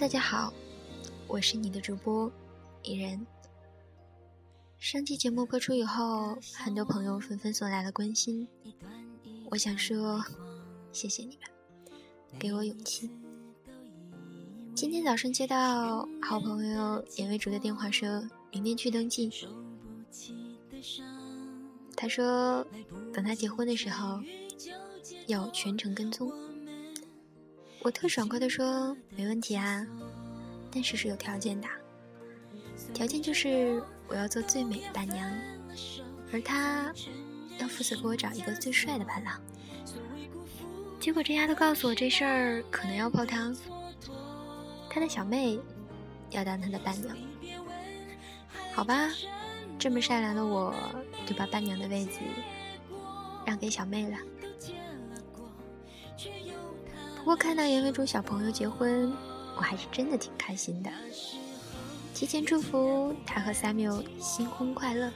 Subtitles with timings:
[0.00, 0.52] 大家好，
[1.26, 2.30] 我是你的主播
[2.84, 3.26] 伊人。
[4.78, 8.46] 上期节目播出以后，很多朋友纷纷送来了关心，
[9.50, 10.24] 我想说
[10.92, 11.98] 谢谢你们，
[12.38, 13.10] 给我勇气。
[14.72, 19.28] 今天早上接到好朋友严为竹的电话，说明天去登记。
[21.96, 22.64] 他说
[23.12, 24.20] 等他结婚的时候
[25.26, 26.32] 要全程跟踪。
[27.88, 29.86] 我特爽快的说没问题啊，
[30.70, 31.66] 但是是有条件的，
[32.92, 35.26] 条件就是我要做最美的伴娘，
[36.30, 36.92] 而他
[37.58, 39.40] 要负责给我找一个最帅的伴郎。
[41.00, 43.56] 结果这丫头告诉我这事儿可能要泡汤。
[44.90, 45.58] 他的小妹
[46.28, 47.16] 要当他的伴娘，
[48.74, 49.08] 好吧，
[49.78, 50.74] 这么善良的我
[51.24, 52.18] 就把伴娘的位子
[53.46, 54.18] 让给小妹了。
[57.28, 59.12] 不过看到严为主小朋友结婚，
[59.54, 60.90] 我还是真的挺开心的。
[62.14, 65.12] 提前祝福他和 Samuel 新婚快乐。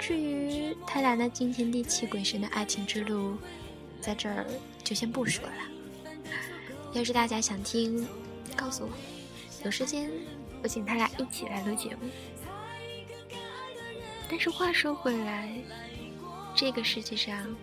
[0.00, 3.36] 至于他俩那惊天地泣鬼神的爱情之路，
[4.00, 4.46] 在这儿
[4.82, 6.22] 就先不说了。
[6.94, 8.08] 要是大家想听，
[8.56, 8.90] 告诉我，
[9.66, 10.10] 有时间
[10.62, 12.08] 我请他俩一起来录节目。
[14.30, 15.54] 但是话说回来，
[16.54, 17.54] 这个世界上，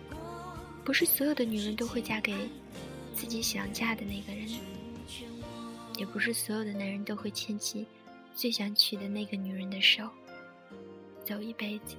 [0.84, 2.34] 不是所有的女人都会嫁给
[3.14, 4.48] 自己想嫁的那个人，
[5.98, 7.86] 也不是所有的男人都会牵起
[8.34, 10.08] 最想娶的那个女人的手，
[11.24, 11.96] 走一辈子。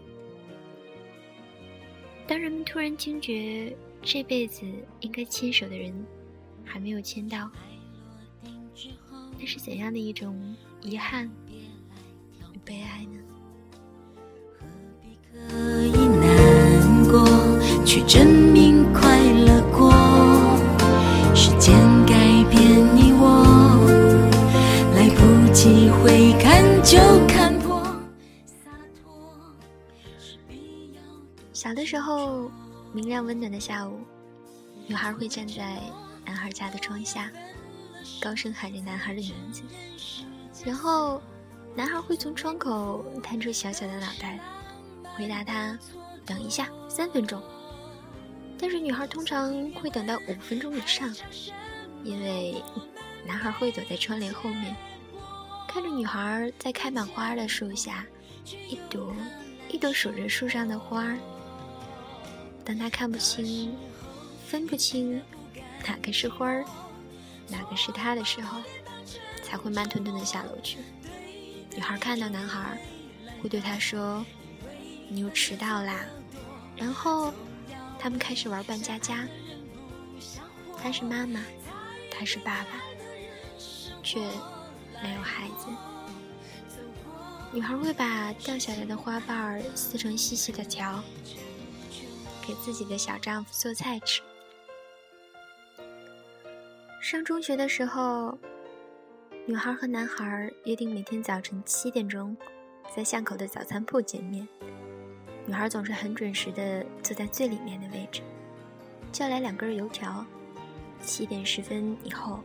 [2.27, 4.65] 当人们突然惊觉这辈子
[5.01, 5.93] 应该牵手的人，
[6.63, 7.49] 还没有牵到，
[9.39, 11.29] 那是怎样的一种遗憾
[12.53, 13.19] 与悲哀呢？
[14.57, 14.65] 何
[15.01, 15.37] 必刻
[15.87, 18.70] 意难过，去证明
[31.61, 32.49] 小的时候，
[32.91, 33.99] 明亮温暖的下午，
[34.87, 35.79] 女孩会站在。
[36.25, 37.29] 男孩家的窗下，
[38.19, 39.61] 高声喊着男孩的名字，
[40.65, 41.21] 然后
[41.75, 44.39] 男孩会从窗口探出小小的脑袋，
[45.15, 45.77] 回答他
[46.25, 47.39] ：“等一下，三分钟。”
[48.57, 51.13] 但是女孩通常会等到五分钟以上，
[52.03, 52.63] 因为
[53.27, 54.75] 男孩会躲在窗帘后面，
[55.67, 58.03] 看着女孩在开满花的树下，
[58.45, 59.13] 一朵
[59.69, 61.15] 一朵数着树上的花。
[62.63, 63.75] 当他看不清、
[64.47, 65.21] 分不清。
[65.87, 66.63] 哪个是花儿，
[67.47, 68.61] 哪个是他的时候，
[69.43, 70.77] 才会慢吞吞的下楼去。
[71.75, 72.79] 女孩看到男孩，
[73.41, 74.23] 会对他说
[75.09, 76.05] ：“你又迟到啦。”
[76.77, 77.33] 然后
[77.97, 79.27] 他们开始玩扮家家。
[80.77, 81.41] 他是妈妈，
[82.11, 82.79] 他是爸爸，
[84.03, 84.19] 却
[85.01, 85.65] 没有孩子。
[87.51, 91.03] 女孩会把掉下来的花瓣撕成细细的条，
[92.45, 94.21] 给自己的小丈夫做菜吃。
[97.01, 98.37] 上中学的时候，
[99.45, 102.37] 女孩和男孩约定每天早晨七点钟，
[102.95, 104.47] 在巷口的早餐铺见面。
[105.45, 108.21] 女孩总是很准时的坐在最里面的位置，
[109.11, 110.25] 叫来两根油条。
[111.03, 112.39] 七点十分以后，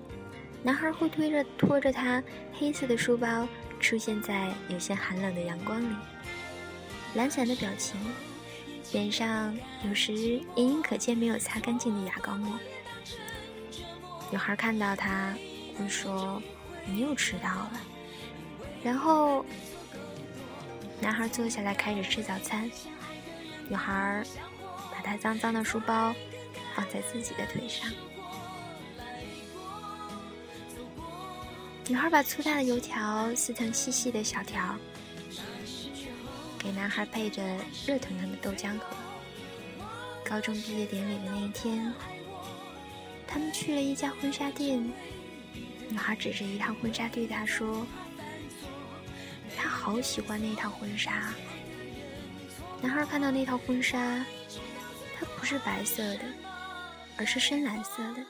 [0.63, 2.23] 男孩会推着拖着他
[2.55, 3.47] 黑色的书包
[3.79, 5.95] 出现在有些寒冷的阳光里，
[7.15, 8.01] 懒散的表情，
[8.97, 9.55] 脸上
[9.87, 12.59] 有时隐隐可见没有擦干净的牙膏沫。
[14.31, 15.35] 女孩看到他，
[15.79, 16.43] 会说
[16.89, 17.81] ：“你又迟到了。”
[18.83, 19.45] 然后，
[20.99, 22.71] 男孩坐下来开始吃早餐。
[23.69, 24.25] 女孩
[24.91, 26.15] 把他脏脏的书包
[26.75, 27.93] 放在自己的腿上。
[31.87, 34.75] 女孩把粗大的油条撕成细细的小条，
[36.67, 37.41] 给男孩配着
[37.87, 38.97] 热腾腾的豆浆喝。
[40.25, 41.95] 高中毕业典礼的那一天。
[43.25, 44.83] 他们去了一家婚纱店，
[45.89, 47.87] 女孩指着一套婚纱对他说
[49.57, 51.33] ：“她好喜欢那套婚纱。”
[52.83, 54.27] 男孩看到那套婚纱，
[55.17, 56.23] 它不是白色的，
[57.17, 58.27] 而是深蓝色的，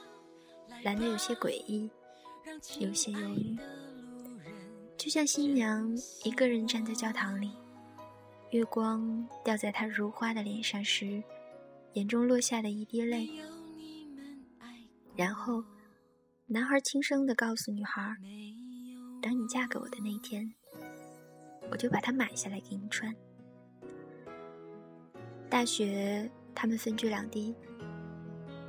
[0.83, 1.89] 蓝的有些诡异，
[2.79, 3.57] 有些忧郁，
[4.95, 5.91] 就像新娘
[6.23, 7.51] 一个人站在教堂里，
[8.51, 11.21] 月光掉在她如花的脸上时，
[11.93, 13.29] 眼中落下的一滴泪。
[15.15, 15.63] 然后，
[16.45, 18.15] 男孩轻声地告诉女孩
[19.21, 20.53] ：“等你嫁给我的那天，
[21.71, 23.13] 我就把它买下来给你穿。”
[25.49, 27.55] 大学，他们分居两地。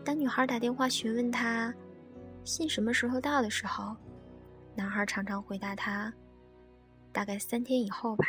[0.04, 1.72] 当女孩打电话询问他
[2.44, 3.94] 信什么时候到的时候，
[4.74, 6.12] 男孩常常回答他
[7.12, 8.24] ：“大概三天以后吧。”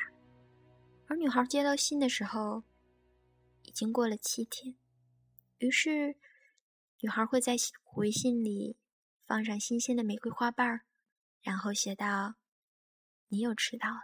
[1.10, 2.64] 而女孩接到信的时候，
[3.64, 4.76] 已经过了七天。
[5.58, 6.16] 于是，
[7.00, 8.78] 女孩会在回信里
[9.26, 10.82] 放上新鲜的玫瑰花瓣，
[11.42, 12.36] 然后写道
[13.30, 14.04] ：“你又迟到了。”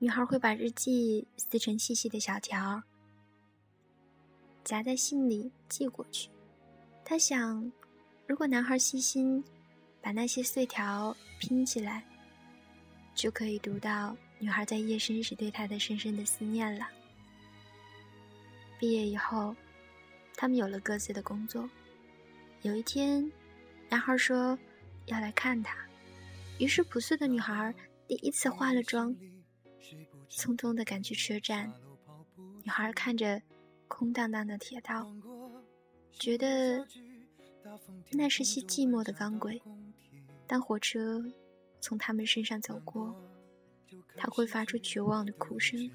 [0.00, 2.82] 女孩会把日记撕成细细的小条，
[4.64, 6.28] 夹在信里寄过去。
[7.04, 7.70] 她想，
[8.26, 9.44] 如果男孩细心
[10.00, 12.04] 把那些碎条拼起来，
[13.14, 16.86] 就可以读到女孩在夜深时对他的深深的思念了。
[18.78, 19.54] 毕业以后，
[20.34, 21.68] 他们有了各自的工作。
[22.62, 23.30] 有一天，
[23.88, 24.58] 男孩说
[25.06, 25.76] 要来看她，
[26.58, 27.74] 于是朴素的女孩
[28.06, 29.14] 第一次化了妆。
[30.28, 31.70] 匆匆的赶去车站，
[32.62, 33.42] 女孩看着
[33.86, 35.12] 空荡荡的铁道，
[36.12, 36.86] 觉得
[38.12, 39.60] 那是些寂寞的钢轨。
[40.46, 41.22] 当火车
[41.82, 43.14] 从他们身上走过，
[44.16, 45.90] 他会发出绝望的哭声。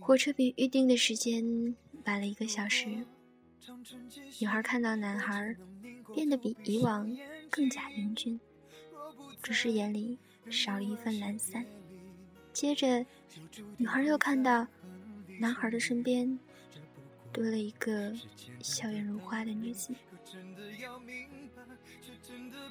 [0.00, 1.74] 火车比预定的时间
[2.04, 3.04] 晚了一个小时，
[4.40, 5.56] 女孩看到男孩
[6.14, 7.10] 变得比以往
[7.50, 8.38] 更加英俊，
[9.42, 10.16] 只是眼里
[10.48, 11.66] 少了一份懒散。
[12.52, 13.04] 接着，
[13.76, 14.66] 女孩又看到
[15.40, 16.38] 男孩的身边
[17.32, 18.14] 多了一个
[18.62, 19.92] 笑颜如花的女子。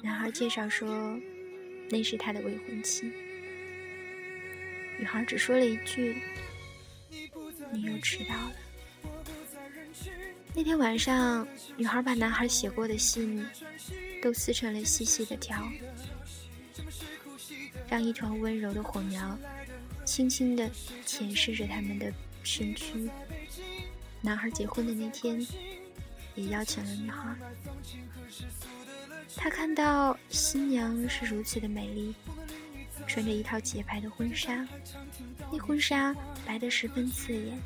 [0.02, 1.16] 男孩介绍说，
[1.88, 3.10] 那是他的未婚妻。
[4.98, 6.20] 女孩只说了一句
[7.72, 8.52] ：“你又迟到了。”
[10.54, 11.46] 那天晚上，
[11.76, 13.42] 女孩把男孩写过的信
[14.20, 15.66] 都撕成了细细的条，
[17.88, 19.38] 让一团温柔的火苗。
[20.04, 20.68] 轻轻地
[21.06, 22.12] 舔舐着他们的
[22.42, 23.08] 身躯。
[24.20, 25.40] 男孩结婚的那天，
[26.34, 27.36] 也邀请了女孩。
[29.36, 32.14] 他看到新娘是如此的美丽，
[33.06, 34.66] 穿着一套洁白的婚纱，
[35.50, 36.14] 那婚纱
[36.46, 37.58] 白得十分刺眼，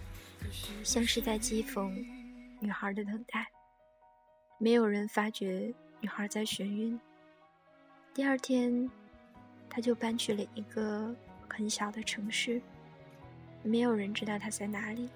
[0.85, 1.91] 像是在讥讽
[2.61, 3.47] 女孩的等待。
[4.59, 6.99] 没有人发觉女孩在眩晕。
[8.15, 8.91] 第二天，
[9.69, 11.15] 他就搬去了一个。
[11.49, 12.61] 很小的城市，
[13.63, 15.09] 没有人知道他在哪里。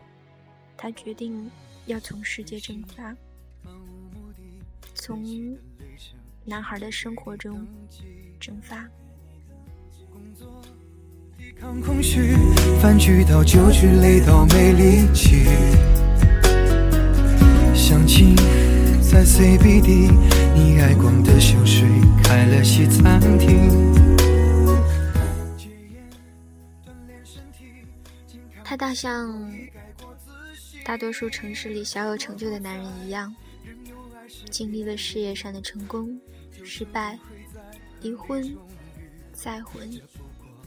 [0.74, 1.50] 他决定
[1.84, 3.14] 要从世界蒸发，
[4.94, 5.22] 从
[6.50, 7.64] 男孩的生活中
[8.40, 8.84] 蒸发。
[11.60, 12.34] 抗空虚，
[12.82, 15.44] 饭局到酒局，累到没力气。
[17.72, 18.34] 相亲
[19.00, 20.10] 在 CBD，
[20.52, 21.86] 你爱逛的秀水
[22.24, 23.70] 开了西餐厅。
[28.64, 29.48] 他大像
[30.84, 33.32] 大多数城市里小有成就的男人一样，
[34.50, 36.18] 经历了事业上的成功、
[36.64, 37.18] 失败、
[38.00, 38.56] 离婚、
[39.32, 40.00] 再婚、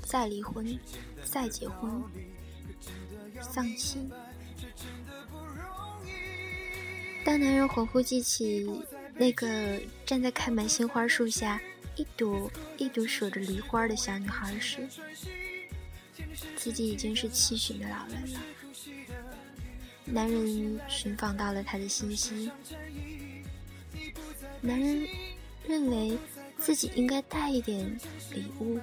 [0.01, 0.78] 再离婚、
[1.24, 2.04] 再结婚、
[3.42, 4.00] 丧妻。
[7.25, 8.69] 当男人恍惚记起
[9.16, 11.62] 那个站在开满鲜花树下，
[11.96, 14.88] 一朵一朵守着梨花的小女孩时，
[16.58, 18.39] 自己已经是七旬的老人了。
[20.06, 22.51] 男人寻访到了他的信息。
[24.60, 25.08] 男人
[25.67, 26.17] 认为
[26.58, 27.98] 自己应该带一点
[28.32, 28.79] 礼物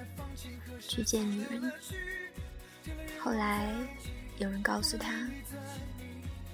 [0.79, 1.71] 去见女人。
[3.19, 3.71] 后来
[4.39, 5.27] 有人告诉他，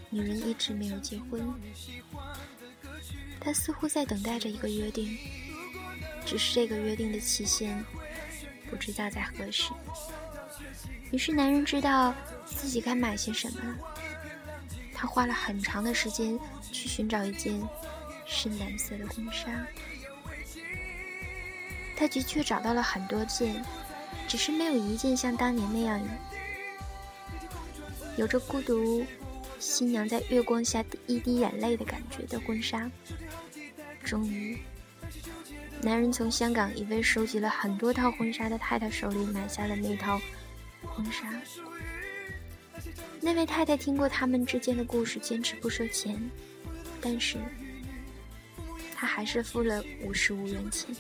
[0.10, 1.42] 女人一直没有结婚。
[3.40, 5.18] 他似乎在等待着一个约定，
[6.26, 7.84] 只是这个约定的期限
[8.70, 9.72] 不知道在何时。
[11.12, 12.14] 于是，男人知道
[12.46, 13.78] 自己该买些什么了。
[14.94, 16.38] 他花了很长的时间
[16.72, 17.62] 去寻找一件
[18.26, 19.66] 深蓝色的婚纱。
[21.96, 23.64] 他的确找到了很多件，
[24.28, 26.00] 只是没有一件像当年那样
[28.16, 29.06] 有着孤独
[29.60, 32.90] 新娘在月光下一滴眼泪的感觉的婚纱。
[34.04, 34.58] 终于，
[35.82, 40.20] 男人从香港一位收集了很多套婚纱的太太手里买下了那套。
[40.84, 41.28] 婚纱，
[43.20, 46.18] 那位太太听过他们之间的故事，坚持不收钱，
[47.02, 47.38] 但是
[48.98, 50.96] 他还是付了五十五元钱。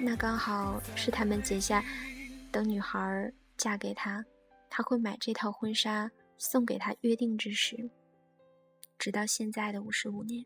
[0.00, 1.84] 那刚好是他们结下，
[2.50, 4.24] 等女孩嫁给他，
[4.68, 7.88] 他会买这套婚纱送给她约定之时。
[8.98, 10.44] 直到现在的五十五年，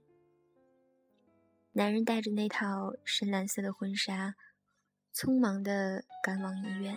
[1.73, 4.35] 男人带着那套深蓝色的婚纱。
[5.15, 6.95] 匆忙的赶往医院。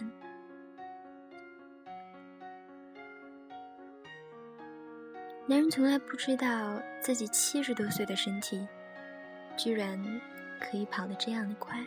[5.50, 8.68] 男人从来不知道自己七十多岁的身体，
[9.58, 10.00] 居然
[10.60, 11.84] 可以跑得这样的快。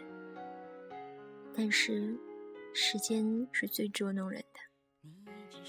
[1.57, 2.19] 但是，
[2.75, 5.61] 时间是最捉弄人的。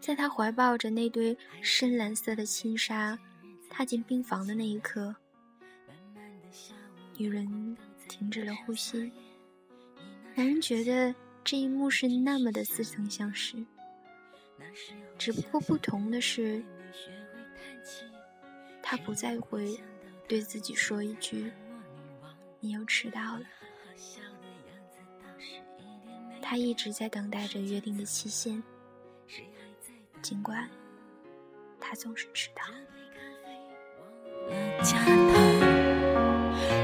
[0.00, 3.16] 在他怀抱着那堆深蓝色的轻纱，
[3.70, 5.14] 踏进病房的那一刻，
[7.16, 7.76] 女人
[8.08, 9.12] 停止了呼吸。
[10.34, 13.64] 男人觉得这一幕是那么的似曾相识。
[15.16, 16.62] 只不过不同的是，
[18.82, 19.78] 他不再会
[20.26, 21.50] 对自己说一句
[22.60, 23.42] “你又迟到了”。
[26.40, 28.62] 他一直在等待着约定的期限，
[30.22, 30.68] 尽管
[31.78, 32.62] 他总是迟到。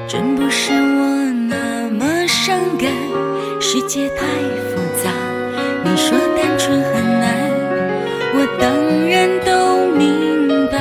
[0.06, 2.92] 真不是我那么伤感，
[3.60, 4.26] 世界太
[4.68, 5.10] 复杂。
[5.82, 7.13] 你说单纯很。
[8.64, 8.74] 当
[9.06, 10.78] 然都明白。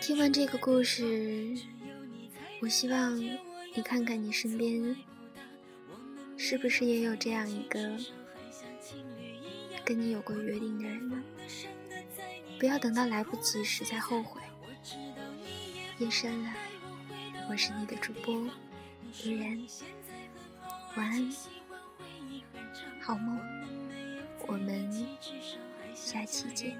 [0.00, 1.52] 听完这个故事，
[2.60, 4.96] 我希望你看看你身边，
[6.36, 7.80] 是不是也有这样一个
[9.84, 11.20] 跟你有过约定的人呢？
[12.60, 14.40] 不要等到来不及时再后悔。
[15.98, 16.52] 夜深了，
[17.50, 18.48] 我是你的主播
[19.24, 19.60] 依然。
[20.96, 21.32] 晚安，
[23.00, 23.38] 好梦，
[24.46, 24.90] 我们
[25.94, 26.76] 下期见。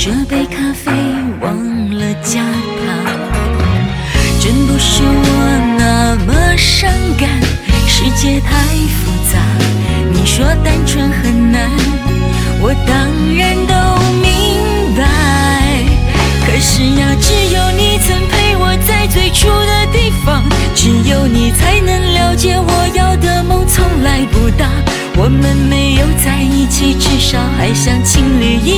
[0.00, 0.92] 这杯咖啡
[1.40, 1.52] 忘
[1.98, 2.94] 了加糖，
[4.40, 6.88] 真不是我那么伤
[7.18, 7.28] 感。
[7.88, 8.64] 世界太
[8.94, 9.40] 复杂，
[10.12, 11.68] 你说单纯很难，
[12.60, 12.94] 我当
[13.36, 13.74] 然都
[14.22, 15.02] 明白。
[16.46, 20.44] 可是呀，只有你曾陪我在最初的地方，
[20.76, 24.70] 只有你才能了解我要的梦从来不大。
[25.20, 28.77] 我们没有在一起，至少还像情侣一样。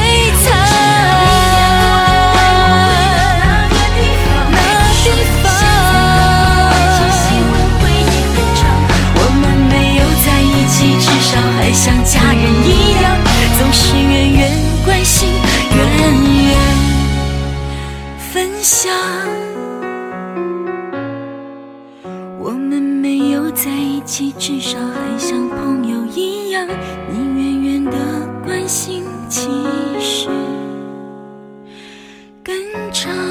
[32.43, 32.55] 跟
[32.91, 33.30] 着